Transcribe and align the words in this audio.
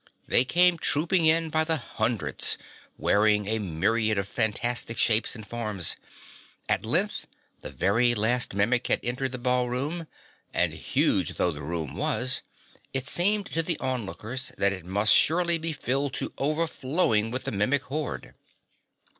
They 0.27 0.45
came 0.45 0.79
trooping 0.79 1.27
in 1.27 1.51
by 1.51 1.63
the 1.63 1.77
hundreds, 1.77 2.57
wearing 2.97 3.45
a 3.45 3.59
myriad 3.59 4.17
of 4.17 4.27
fantastic 4.27 4.97
shapes 4.97 5.35
and 5.35 5.45
forms. 5.45 5.95
At 6.67 6.83
length 6.83 7.27
the 7.61 7.69
very 7.69 8.15
last 8.15 8.55
Mimic 8.55 8.87
had 8.87 8.99
entered 9.03 9.31
the 9.31 9.37
ballroom, 9.37 10.07
and, 10.55 10.73
huge 10.73 11.35
though 11.35 11.51
the 11.51 11.61
room 11.61 11.95
was, 11.95 12.41
it 12.95 13.07
seemed 13.07 13.45
to 13.51 13.61
the 13.61 13.77
onlookers 13.77 14.51
that 14.57 14.73
it 14.73 14.85
must 14.87 15.13
surely 15.13 15.59
be 15.59 15.71
filled 15.71 16.15
to 16.15 16.33
overflowing 16.39 17.29
with 17.29 17.43
the 17.43 17.51
Mimic 17.51 17.83
horde. 17.83 18.33